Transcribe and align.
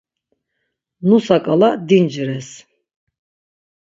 Nusa 1.07 1.37
ǩala 1.45 1.69
dincires. 1.87 2.49